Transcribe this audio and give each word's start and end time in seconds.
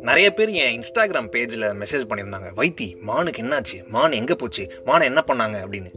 நிறைய 0.00 0.34
பேர் 0.34 0.48
என் 0.48 0.80
இன்ஸ்டாகிராம் 0.80 1.30
பேஜில் 1.30 1.82
மெசேஜ் 1.82 2.04
பண்ணியிருந்தாங்க. 2.08 2.50
வைத்தி 2.56 3.00
மானுக்கு 3.00 3.42
என்னாச்சு? 3.42 3.86
மான் 3.86 4.12
எங்கே 4.12 4.34
போச்சு? 4.34 4.66
மானை 4.86 5.02
என்ன 5.02 5.24
பண்ணாங்க? 5.26 5.56
அப்படின்னு. 5.68 5.92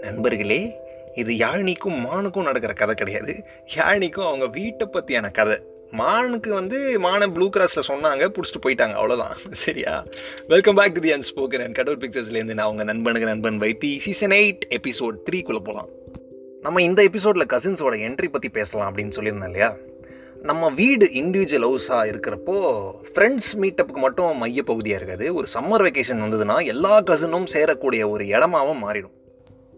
நண்பர்களே 0.00 0.72
இது 1.14 1.34
யாழினிக்கும் 1.34 2.04
மானுக்கும் 2.04 2.42
நடக்கிற 2.42 2.72
கதை 2.72 2.94
கிடையாது. 2.94 3.34
யாழினிக்கும் 3.74 4.26
அவங்க 4.26 4.46
வீட்டை 4.46 4.88
பற்றியான 4.92 5.30
கதை. 5.30 5.58
மானுக்கு 5.90 6.54
வந்து 6.54 7.00
மானை 7.00 7.32
ப்ளூ 7.32 7.50
கிராஸில் 7.56 7.88
சொன்னாங்க 7.88 8.28
பிடிச்சிட்டு 8.28 8.66
போயிட்டாங்க. 8.66 8.94
அவ்வளோதான் 8.94 9.50
சரியா? 9.50 10.04
Welcome 10.48 10.74
back 10.74 10.94
to 10.94 11.00
the 11.00 11.12
unspoken 11.12 11.64
and 11.64 11.74
கடவுள் 11.74 12.08
பிக்சர்ஸ்லேருந்து 12.08 12.54
நான் 12.54 12.58
அவங்க 12.58 12.84
நண்பனுக்கு 12.84 13.26
நண்பன் 13.26 13.60
வைத்தி. 13.60 13.98
சீசன் 13.98 14.30
எயிட் 14.30 14.60
எபிசோட் 14.68 15.16
த்ரீக்குள்ளே 15.32 15.58
போகலாம் 15.58 15.88
நம்ம 16.64 16.82
இந்த 16.82 17.02
எபிசோடில் 17.02 17.50
கசின்ஸோட 17.52 17.94
என்ட்ரி 18.06 18.28
பற்றி 18.28 18.48
பேசலாம் 18.48 18.88
அப்படின்னு 18.90 19.14
சொல்லியிருந்தேன் 19.16 19.50
இல்லையா? 19.50 19.68
நம்ம 20.42 20.70
வீடு 20.70 21.06
இண்டிவிஜுவல் 21.20 21.66
ஹவுஸாக 21.68 22.08
இருக்கிறப்போ 22.10 22.54
ஃப்ரெண்ட்ஸ் 23.14 23.50
மீட்டப்புக்கு 23.62 24.00
மட்டும் 24.00 24.40
மையப்பகுதியாக 24.42 25.00
இருக்காது. 25.00 25.34
ஒரு 25.34 25.46
சம்மர் 25.54 25.84
வெக்கேஷன் 25.86 26.22
வந்ததுன்னா 26.24 26.56
எல்லா 26.64 27.00
கசினும் 27.00 27.46
சேரக்கூடிய 27.54 28.08
ஒரு 28.08 28.24
இடமாவும் 28.24 28.82
மாறிடும். 28.84 29.14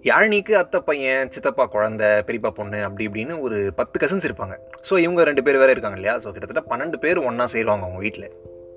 யாழினிக்கு 0.05 0.53
அத்தை 0.53 0.80
பையன் 0.80 1.30
சித்தப்பா 1.35 1.67
குழந்தை 1.67 2.09
பெரியப்பா 2.29 2.51
பொண்ணு 2.51 2.85
அப்படி 2.85 3.07
இப்படின்னு 3.09 3.41
ஒரு 3.41 3.73
பத்து 3.77 4.07
கசின்ஸ் 4.07 4.29
இருப்பாங்க. 4.29 4.57
ஸோ 4.91 4.99
இவங்க 4.99 5.25
ரெண்டு 5.25 5.43
பேர் 5.43 5.57
வேறு 5.57 5.71
இருக்காங்க 5.71 5.97
இல்லையா? 5.97 6.16
ஸோ 6.25 6.30
கிட்டத்தட்ட 6.33 6.65
பன்னெண்டு 6.73 6.97
பேர் 6.97 7.19
ஒன்றா 7.30 7.47
சேருவாங்க 7.55 7.87
அவங்க 7.89 7.99
வீட்டில் 7.99 8.29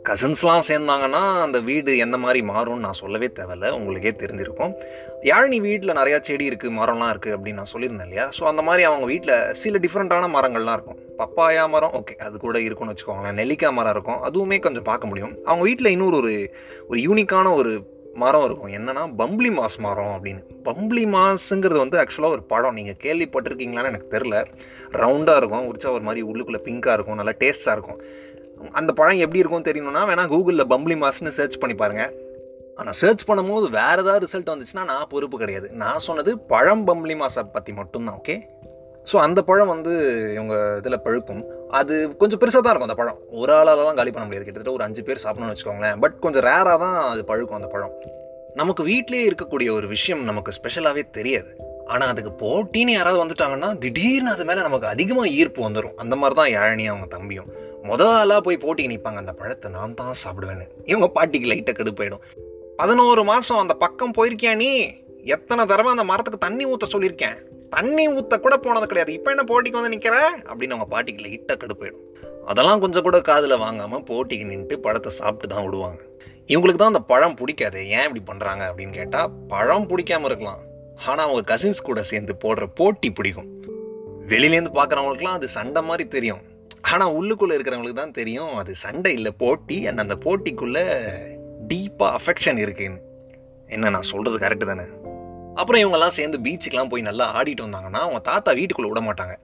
கசின்ஸ்லாம் 0.07 0.63
சேர்ந்தாங்கன்னா 0.67 1.21
அந்த 1.45 1.57
வீடு 1.59 1.97
எந்த 1.97 2.17
மாதிரி 2.17 2.39
மாறும்னு 2.49 2.85
நான் 2.85 2.99
சொல்லவே 2.99 3.27
தேவையில்ல. 3.39 3.69
உங்களுக்கே 3.69 4.11
தெரிஞ்சிருக்கும். 4.21 4.71
யாழினி 5.29 5.57
வீட்டில் 5.65 5.97
நிறையா 5.99 6.17
செடி 6.21 6.45
இருக்குது 6.49 6.75
மரம்லாம் 6.77 7.11
இருக்குது 7.13 7.33
அப்படின்னு 7.35 7.59
நான் 7.61 7.71
சொல்லியிருந்தேன் 7.73 8.07
இல்லையா? 8.09 8.25
ஸோ 8.37 8.43
அந்த 8.43 8.61
மாதிரி 8.61 8.83
அவங்க 8.83 9.05
வீட்டில் 9.05 9.53
சில 9.63 9.79
டிஃப்ரெண்ட்டான 9.85 10.29
மரங்கள்லாம் 10.35 10.77
இருக்கும். 10.79 10.99
பப்பாயா 11.21 11.69
மரம் 11.69 11.95
ஓகே 11.99 12.15
அது 12.27 12.37
கூட 12.45 12.59
இருக்கும்னு 12.59 12.93
வச்சுக்கோங்களேன். 12.93 13.37
நெல்லிக்காய் 13.41 13.75
மரம் 13.79 13.91
இருக்கும். 13.91 14.19
அதுவுமே 14.29 14.59
கொஞ்சம் 14.59 14.83
பார்க்க 14.83 15.07
முடியும். 15.07 15.33
அவங்க 15.45 15.63
வீட்டில் 15.63 15.93
இன்னொரு 15.95 16.17
ஒரு 16.21 16.33
ஒரு 16.87 16.99
யூனிக்கான 17.07 17.53
ஒரு 17.55 17.73
மரம் 18.15 18.45
இருக்கும். 18.45 18.71
என்னன்னா 18.77 19.03
பம்ப்ளி 19.21 19.49
மாஸ் 19.49 19.77
மரம் 19.79 20.13
அப்படின்னு. 20.15 20.41
பம்ப்ளி 20.63 21.05
மாஸுங்கிறது 21.17 21.79
வந்து 21.83 21.99
ஆக்சுவலாக 22.03 22.35
ஒரு 22.37 22.43
பழம். 22.43 22.73
நீங்கள் 22.73 22.99
கேள்விப்பட்டிருக்கீங்களான்னு 23.03 23.91
எனக்கு 23.93 24.13
தெரில 24.17 24.45
ரவுண்டாக 25.03 25.35
இருக்கும். 25.35 25.67
உரிச்சா 25.71 25.91
ஒரு 25.97 26.03
மாதிரி 26.09 26.23
உள்ளுக்குள்ளே 26.31 26.63
பிங்காக 26.67 26.97
இருக்கும். 26.97 27.15
நல்லா 27.15 27.35
டேஸ்ட்டாக 27.43 27.77
இருக்கும். 27.77 28.01
அந்த 28.79 28.91
பழம் 28.99 29.23
எப்படி 29.25 29.41
இருக்கும்னு 29.41 29.69
தெரியணும்னா 29.69 30.03
வேணால் 30.09 30.31
கூகுளில் 30.33 30.69
பம்ப்ளி 30.73 30.97
மாஸ்னு 31.03 31.37
சர்ச் 31.37 31.59
பண்ணி 31.61 31.75
பாருங்கள் 31.81 32.13
ஆனால் 32.79 32.97
சர்ச் 33.01 33.23
பண்ணும்போது 33.29 33.67
வேறு 33.79 34.01
ஏதாவது 34.03 34.23
ரிசல்ட் 34.25 34.51
வந்துச்சுன்னா 34.53 34.83
நான் 34.91 35.09
பொறுப்பு 35.13 35.37
கிடையாது. 35.41 35.67
நான் 35.83 36.05
சொன்னது 36.07 36.31
பழம் 36.53 36.85
பம்ப்ளி 36.89 37.15
மாஸை 37.21 37.43
பற்றி 37.55 37.73
மட்டும்தான் 37.79 38.17
ஓகே 38.21 38.35
ஸோ 39.09 39.15
அந்த 39.25 39.39
பழம் 39.49 39.71
வந்து 39.73 39.93
இவங்க 40.35 40.55
இதில் 40.79 41.03
பழுக்கும். 41.05 41.43
அது 41.79 41.93
கொஞ்சம் 42.21 42.39
பெருசாக 42.41 42.61
தான் 42.63 42.73
இருக்கும் 42.73 42.89
அந்த 42.89 42.97
பழம். 43.01 43.19
ஒரு 43.41 43.51
ஆளாலலாம் 43.57 43.99
காலி 43.99 44.11
பண்ண 44.11 44.25
முடியாது. 44.25 44.45
கிட்டத்தட்ட 44.45 44.77
ஒரு 44.77 44.85
அஞ்சு 44.87 45.01
பேர் 45.07 45.21
சாப்பிடணும்னு 45.23 45.53
வச்சுக்கோங்களேன். 45.53 45.99
பட் 46.03 46.15
கொஞ்சம் 46.25 46.45
ரேராக 46.49 46.77
தான் 46.83 46.97
அது 47.11 47.21
பழுக்கும் 47.31 47.59
அந்த 47.59 47.69
பழம். 47.73 47.93
நமக்கு 48.55 48.83
வீட்டிலே 48.83 49.21
இருக்கக்கூடிய 49.29 49.69
ஒரு 49.77 49.87
விஷயம் 49.87 50.23
நமக்கு 50.29 50.51
ஸ்பெஷலாகவே 50.59 51.03
தெரியாது. 51.17 51.51
ஆனால் 51.93 52.11
அதுக்கு 52.13 52.31
போட்டின்னு 52.43 52.95
யாராவது 52.97 53.21
வந்துட்டாங்கன்னா 53.23 53.69
திடீர்னு 53.83 54.31
அது 54.35 54.45
மேலே 54.49 54.61
நமக்கு 54.67 54.87
அதிகமாக 54.87 55.29
ஈர்ப்பு 55.39 55.61
வந்துடும் 55.67 55.95
அந்த 56.03 56.15
மாதிரி 56.15 56.37
தான் 56.41 56.51
யாழினி 56.57 56.85
அவங்க 56.91 57.07
தம்பியும். 57.17 57.49
மொதல் 57.87 58.13
ஆளாக 58.19 58.41
போய் 58.45 58.59
போட்டிக்கு 58.63 58.91
நிற்பாங்க 58.91 59.19
அந்த 59.23 59.33
பழத்தை 59.33 59.67
நான் 59.75 59.93
தான் 59.99 60.19
சாப்பிடுவேன்னு. 60.23 60.65
இவங்க 60.85 61.07
பாட்டிக்கு 61.17 61.51
லைட்டாக 61.51 61.75
கடுப்பாயிடும் 61.79 62.23
பதினோரு 62.79 63.23
மாதம் 63.23 63.61
அந்த 63.61 63.73
பக்கம் 63.83 64.15
போயிருக்கியா 64.17 64.53
நீ? 64.55 64.71
எத்தனை 65.35 65.65
தடவை 65.65 65.89
அந்த 65.95 66.03
மரத்துக்கு 66.03 66.45
தண்ணி 66.45 66.65
ஊற்ற 66.71 66.87
சொல்லியிருக்கேன்? 66.93 67.37
தண்ணி 67.75 68.05
ஊற்ற 68.17 68.35
கூட 68.39 68.57
போனது 68.57 68.85
கிடையாது. 68.87 69.11
இப்போ 69.17 69.29
என்ன 69.31 69.43
போட்டிக்கு 69.49 69.79
வந்து 69.79 69.93
நிற்கிற 69.95 70.17
அப்படின்னு 70.49 70.75
அவங்க 70.75 70.87
பாட்டிக்கு 70.93 71.25
லைட்டாக 71.25 71.57
கடுப்பாயிடும் 71.63 72.05
அதெல்லாம் 72.51 72.81
கொஞ்சம் 72.83 73.05
கூட 73.07 73.17
காதில் 73.21 73.61
வாங்காமல் 73.63 74.03
போட்டிக்கு 74.09 74.45
நின்றுட்டு 74.51 74.77
பழத்தை 74.85 75.11
சாப்பிட்டு 75.11 75.55
தான் 75.55 75.65
விடுவாங்க 75.65 76.01
இவங்களுக்கு 76.51 76.81
தான் 76.81 76.93
அந்த 76.93 77.03
பழம் 77.11 77.35
பிடிக்காது 77.39 77.79
ஏன் 77.97 78.05
இப்படி 78.07 78.21
பண்ணுறாங்க 78.29 78.63
அப்படின்னு 78.69 78.93
கேட்டால் 78.99 79.33
பழம் 79.47 79.87
பிடிக்காம 79.89 80.25
இருக்கலாம். 80.25 80.61
ஆனால் 81.07 81.25
அவங்க 81.25 81.41
கசின்ஸ் 81.51 81.87
கூட 81.89 82.03
சேர்ந்து 82.11 82.33
போடுற 82.43 82.65
போட்டி 82.79 83.09
பிடிக்கும். 83.11 83.49
வெளியிலேருந்து 84.31 84.73
பார்க்குறவங்களுக்குலாம் 84.79 85.37
அது 85.39 85.47
சண்டை 85.57 85.81
மாதிரி 85.89 86.05
தெரியும். 86.15 86.41
ஆனால் 86.81 87.13
உள்ளுக்குள்ளே 87.13 87.55
இருக்கிறவங்களுக்கு 87.57 87.93
தான் 87.93 88.11
தெரியும் 88.11 88.55
அது 88.55 88.75
சண்டை 88.75 89.13
இல்லை 89.13 89.31
போட்டி. 89.31 89.87
அண்ட் 89.87 89.99
அந்த 89.99 90.15
போட்டிக்குள்ளே 90.15 90.85
டீப்பாக 91.67 92.15
அஃபெக்ஷன் 92.19 92.57
இருக்குன்னு. 92.57 93.01
என்ன 93.67 93.89
நான் 93.89 94.01
சொல்கிறது 94.01 94.47
கரெக்டு 94.47 94.65
தானே? 94.65 94.83
அப்புறம் 95.55 95.81
இவங்கெல்லாம் 95.81 96.15
சேர்ந்து 96.17 96.39
பீச்சுக்கெலாம் 96.39 96.89
போய் 96.89 97.01
நல்லா 97.01 97.41
ஆடிட்டு 97.41 97.61
வந்தாங்கன்னா 97.61 98.01
அவங்க 98.05 98.19
தாத்தா 98.19 98.51
வீட்டுக்குள்ளே 98.51 98.91
விட 98.91 99.13
மாட்டாங்க. 99.13 99.35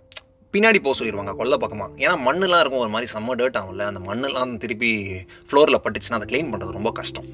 பின்னாடி 0.53 0.79
போக 0.79 1.03
சொல்லிடுவாங்க 1.03 1.35
கொல்ல 1.35 1.57
பக்கமாக 1.57 1.93
ஏன்னா 1.93 2.17
மண்ணெலாம் 2.17 2.59
இருக்கும் 2.59 2.79
ஒரு 2.79 2.89
மாதிரி 2.89 3.11
செம்ம 3.13 3.35
டேர்ட் 3.41 3.57
ஆகும்ல. 3.57 3.79
அந்த 3.79 3.99
மண்ணெல்லாம் 3.99 4.57
திருப்பி 4.57 5.13
ஃப்ளோரில் 5.51 5.83
பட்டுச்சுன்னா 5.83 6.13
அதை 6.13 6.27
க்ளீன் 6.31 6.53
பண்ணுறது 6.53 6.71
ரொம்ப 6.71 6.91
கஷ்டம். 6.91 7.25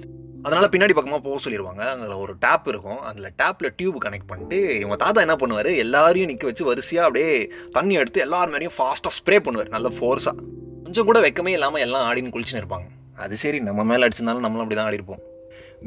அதனால் 0.45 0.69
பின்னாடி 0.73 0.93
பக்கமாக 0.97 1.21
போக 1.25 1.37
சொல்லிடுவாங்க 1.43 1.83
அங்கே 1.93 2.15
ஒரு 2.23 2.33
டேப் 2.45 2.67
இருக்கும். 2.71 3.01
அதில் 3.09 3.27
டேப்பில் 3.41 3.73
டியூப் 3.79 3.97
கனெக்ட் 4.05 4.29
பண்ணிட்டு 4.31 4.59
இவங்க 4.79 4.95
தாத்தா 5.03 5.21
என்ன 5.25 5.35
பண்ணுவார்? 5.41 5.69
எல்லாரையும் 5.83 6.29
நிற்க 6.31 6.45
வச்சு 6.49 6.63
வரிசையாக 6.69 7.07
அப்படியே 7.07 7.33
தண்ணி 7.77 7.95
எடுத்து 8.01 8.21
எல்லார் 8.25 8.53
மேலேயும் 8.53 8.77
ஃபாஸ்ட்டாக 8.77 9.15
ஸ்ப்ரே 9.19 9.39
பண்ணுவார். 9.47 9.69
நல்ல 9.75 9.89
ஃபோர்ஸாக 9.97 10.35
கொஞ்சம் 10.85 11.07
கூட 11.09 11.19
வெக்கமே 11.27 11.51
இல்லாமல் 11.57 11.83
எல்லாம் 11.87 12.05
ஆடின்னு 12.07 12.33
குளிச்சுன்னு 12.37 12.61
இருப்பாங்க. 12.63 12.87
அது 13.23 13.35
சரி 13.43 13.59
நம்ம 13.67 13.83
மேலே 13.91 14.05
அடிச்சிருந்தாலும் 14.07 14.45
நம்மளும் 14.45 14.65
அப்படி 14.65 14.79
தான் 14.79 14.89
ஆடிருப்போம். 14.91 15.21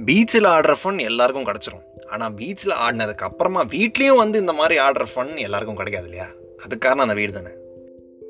பீச்சில் 0.06 0.48
ஆடுற 0.52 0.72
ஃபன் 0.82 1.00
எல்லாருக்கும் 1.10 1.48
கிடச்சிரும். 1.50 1.84
ஆனால் 2.12 2.32
பீச்சில் 2.38 2.74
ஆடினதுக்கு 2.84 3.26
அப்புறமா 3.28 3.60
வீட்லேயும் 3.74 4.20
வந்து 4.22 4.38
இந்த 4.44 4.52
மாதிரி 4.60 4.76
ஆடுற 4.86 5.04
ஃபன் 5.12 5.34
எல்லாருக்கும் 5.48 5.80
கிடைக்காது 5.80 6.08
இல்லையா? 6.10 6.28
அதுக்காரணம் 6.66 7.06
அந்த 7.06 7.16
வீடு 7.20 7.32
தானே 7.32 7.52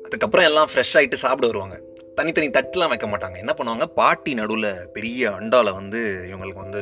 அதுக்கப்புறம் 0.05 0.47
எல்லாம் 0.49 0.69
ஃப்ரெஷ் 0.71 0.95
ஆகிட்டு 0.99 1.23
சாப்பிட 1.23 1.45
வருவாங்க. 1.51 1.77
தனித்தனி 2.17 2.47
தட்டுலாம் 2.57 2.91
வைக்க 2.93 3.07
மாட்டாங்க. 3.11 3.37
என்ன 3.43 3.53
பண்ணுவாங்க? 3.57 3.85
பாட்டி 3.99 4.33
நடுவில் 4.39 4.71
பெரிய 4.95 5.29
அண்டாவில் 5.39 5.77
வந்து 5.79 6.01
இவங்களுக்கு 6.31 6.63
வந்து 6.65 6.81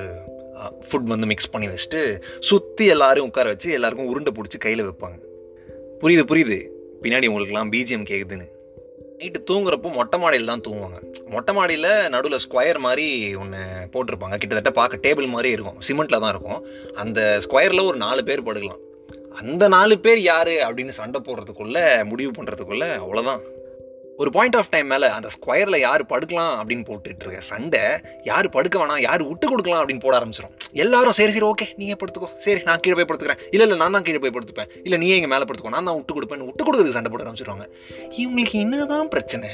ஃபுட் 0.89 1.11
வந்து 1.13 1.27
மிக்ஸ் 1.31 1.51
பண்ணி 1.53 1.67
வச்சுட்டு 1.67 2.01
சுற்றி 2.49 2.85
எல்லாரும் 2.95 3.27
உட்கார 3.29 3.47
வச்சு 3.53 3.69
எல்லாருக்கும் 3.77 4.09
உருண்டை 4.11 4.33
பிடிச்சி 4.37 4.57
கையில் 4.65 4.83
வைப்பாங்க. 4.87 5.17
புரியுது 6.01 6.25
புரியுது? 6.31 6.59
பின்னாடி 7.03 7.27
உங்களுக்குலாம் 7.31 7.71
பிஜிஎம் 7.75 8.09
கேட்குதுன்னு 8.11 8.47
நைட்டு 9.19 9.39
தூங்குறப்போ 9.49 9.89
மொட்டை 9.97 10.17
மாடியில் 10.21 10.49
தான் 10.51 10.63
தூங்குவாங்க. 10.67 10.99
மொட்டை 11.33 11.51
மாடியில் 11.57 11.91
நடுவில் 12.13 12.43
ஸ்கொயர் 12.45 12.79
மாதிரி 12.85 13.05
ஒன்று 13.41 13.59
போட்டிருப்பாங்க. 13.93 14.37
கிட்டத்தட்ட 14.41 14.71
பார்க்க 14.79 15.03
டேபிள் 15.05 15.27
மாதிரி 15.35 15.49
இருக்கும். 15.55 15.77
சிமெண்ட்டில் 15.87 16.23
தான் 16.23 16.33
இருக்கும். 16.35 16.61
அந்த 17.03 17.19
ஸ்கொயரில் 17.45 17.87
ஒரு 17.89 17.97
நாலு 18.05 18.23
பேர் 18.29 18.47
படுக்கலாம். 18.47 18.81
அந்த 19.41 19.63
நாலு 19.75 19.95
பேர் 20.05 20.21
யார்? 20.31 20.53
அப்படின்னு 20.67 20.93
சண்டை 20.99 21.21
போடுறதுக்குள்ளே 21.27 21.85
முடிவு 22.11 22.31
பண்ணுறதுக்குள்ளே 22.37 22.89
அவ்வளோதான் 23.03 23.43
ஒரு 24.21 24.29
பாயிண்ட் 24.29 24.55
ஆஃப் 24.55 24.69
டைம் 24.69 24.87
மேலே 24.87 25.07
அந்த 25.07 25.29
ஸ்கொயரில் 25.35 25.77
யார் 25.79 26.01
படுக்கலாம் 26.11 26.53
அப்படின்னு 26.59 26.83
போட்டுட்டு 26.89 27.23
இருக்க 27.25 27.39
சண்டை 27.39 27.81
யார் 28.23 28.49
படுக்க 28.49 28.75
வேணாம் 28.81 29.01
யார் 29.05 29.23
விட்டு 29.23 29.49
கொடுக்கலாம் 29.49 29.81
அப்படின்னு 29.81 30.03
போட 30.05 30.19
ஆரம்பிச்சிடும் 30.19 30.53
எல்லாரும் 30.71 31.11
சரி 31.11 31.31
சரி 31.31 31.45
ஓகே 31.45 31.67
நீங்கள் 31.75 31.99
படுத்துக்கோ. 32.01 32.29
சரி 32.37 32.61
நான் 32.63 32.79
கீழே 32.79 32.95
போய் 32.95 33.07
படுத்துக்கிறேன். 33.09 33.41
இல்லை 33.51 33.65
இல்லை 33.67 33.77
நான் 33.77 33.91
தான் 33.91 34.01
கீழே 34.01 34.19
போய் 34.19 34.35
படுத்துப்பேன். 34.37 34.69
இல்லை 34.83 34.97
நீ 34.97 35.09
எங்கள் 35.09 35.31
மேலே 35.33 35.45
படுத்துக்கோ. 35.49 35.69
நான் 35.69 35.83
தான் 35.83 35.95
விட்டு 35.95 36.15
கொடுப்பேன். 36.17 36.45
விட்டு 36.49 36.65
கொடுக்குறதுக்கு 36.65 36.97
சண்டை 36.97 37.11
போட 37.11 37.23
ஆரம்பிச்சிருவாங்க. 37.23 37.67
இவங்களுக்கு 38.23 38.57
என்னதான் 38.63 39.07
பிரச்சனை? 39.07 39.49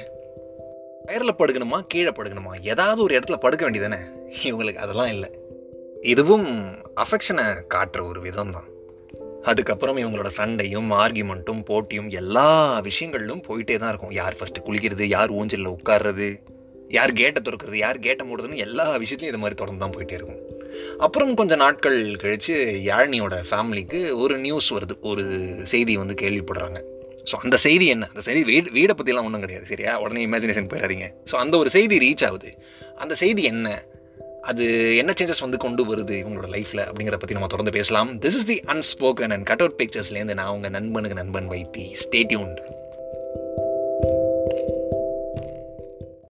ஸ்கொயரில் 1.04 1.40
படுக்கணுமா 1.42 1.80
கீழே 1.88 2.10
படுக்கணுமா? 2.10 2.52
ஏதாவது 2.62 3.02
ஒரு 3.02 3.20
இடத்துல 3.20 3.36
படுக்க 3.36 3.70
வேண்டியதானே 3.70 4.02
இவங்களுக்கு 4.44 4.84
அதெல்லாம் 4.86 5.08
இல்லை. 5.08 5.30
இதுவும் 6.14 6.50
அஃபெக்ஷனை 7.04 7.46
காட்டுற 7.74 8.02
ஒரு 8.10 8.22
விதம் 8.22 8.52
தான் 8.52 8.68
அதுக்கப்புறம் 9.44 9.98
இவங்களோட 9.98 10.30
சண்டையும் 10.38 10.90
ஆர்கியூமெண்ட்டும் 10.92 11.62
போட்டியும் 11.70 12.10
எல்லா 12.10 12.80
விஷயங்களிலும் 12.88 13.44
போயிட்டே 13.48 13.78
தான் 13.78 13.90
இருக்கும். 13.90 14.12
யார் 14.12 14.38
ஃபஸ்ட்டு 14.40 14.66
குளிக்கிறது 14.68 15.04
யார் 15.04 15.32
ஊஞ்சலில் 15.32 15.76
உட்கார்றது 15.76 16.30
யார் 16.90 17.12
கேட்டை 17.14 17.42
திறக்கிறது 17.42 17.78
யார் 17.78 18.00
கேட்டை 18.00 18.24
மூடுறதுன்னு 18.28 18.64
எல்லா 18.66 18.86
விஷயத்தையும் 19.04 19.34
இது 19.34 19.42
மாதிரி 19.42 19.58
தொடர்ந்து 19.60 19.84
தான் 19.86 19.96
போயிட்டே 19.96 20.16
இருக்கும். 20.20 20.40
அப்புறம் 21.06 21.34
கொஞ்சம் 21.34 21.58
நாட்கள் 21.58 22.16
கழித்து 22.16 22.56
யாழினியோட 22.92 23.36
ஃபேமிலிக்கு 23.50 24.12
ஒரு 24.12 24.38
நியூஸ் 24.38 24.74
வருது. 24.74 24.96
ஒரு 25.02 25.24
செய்தி 25.64 25.98
வந்து 25.98 26.16
கேள்விப்படுறாங்க. 26.22 26.80
ஸோ 27.32 27.36
அந்த 27.44 27.58
செய்தி 27.58 27.86
என்ன? 27.86 28.06
அந்த 28.06 28.22
செய்தி 28.22 28.44
வீடு 28.44 28.72
வீடை 28.78 28.94
பற்றிலாம் 29.00 29.28
ஒன்றும் 29.28 29.44
கிடையாது 29.46 29.66
சரியா? 29.66 30.00
உடனே 30.00 30.26
இமேஜினேஷன் 30.26 30.70
போயிடாதீங்க. 30.74 31.08
ஸோ 31.32 31.36
அந்த 31.36 31.58
ஒரு 31.58 31.70
செய்தி 31.70 31.98
ரீச் 31.98 32.26
ஆகுது. 32.28 32.52
அந்த 32.98 33.16
செய்தி 33.16 33.44
என்ன? 33.44 33.84
அது 34.50 34.66
என்ன 35.02 35.12
சேஞ்சஸ் 35.20 35.46
வந்து 35.46 35.58
கொண்டு 35.66 35.84
வருது 35.90 36.16
இவங்களோட 36.22 36.48
லைஃப்பில் 36.56 36.86
அப்படிங்கிறத 36.90 37.20
பற்றி 37.22 37.38
நம்ம 37.38 37.52
தொடர்ந்து 37.54 37.78
பேசலாம். 37.78 38.12
This 38.24 38.38
is 38.40 38.50
the 38.52 38.58
unspoken 38.74 39.34
and 39.36 39.48
cut 39.52 39.64
out 39.64 39.80
பிக்சர்ஸ்லேருந்து 39.82 40.38
நான் 40.40 40.54
உங்கள் 40.56 40.76
நண்பனுக்கு 40.78 41.18
நண்பன் 41.22 41.50
வைத்தி. 41.50 41.86
ஸ்டேட்யூன் 42.04 42.54